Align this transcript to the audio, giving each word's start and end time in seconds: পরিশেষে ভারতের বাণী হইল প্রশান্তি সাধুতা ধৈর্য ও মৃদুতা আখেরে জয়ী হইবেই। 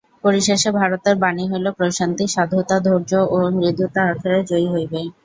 পরিশেষে 0.23 0.69
ভারতের 0.79 1.15
বাণী 1.23 1.43
হইল 1.51 1.67
প্রশান্তি 1.77 2.25
সাধুতা 2.27 2.77
ধৈর্য 2.85 3.11
ও 3.29 3.57
মৃদুতা 3.57 4.01
আখেরে 4.11 4.39
জয়ী 4.49 4.67
হইবেই। 4.73 5.07